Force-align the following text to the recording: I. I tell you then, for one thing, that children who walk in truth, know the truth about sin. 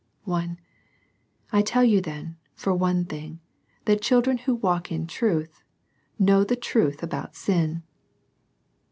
I. 0.27 0.57
I 1.51 1.61
tell 1.61 1.83
you 1.83 2.01
then, 2.01 2.35
for 2.55 2.73
one 2.73 3.05
thing, 3.05 3.39
that 3.85 4.01
children 4.01 4.39
who 4.39 4.55
walk 4.55 4.91
in 4.91 5.05
truth, 5.05 5.61
know 6.17 6.43
the 6.43 6.55
truth 6.55 7.03
about 7.03 7.35
sin. 7.35 7.83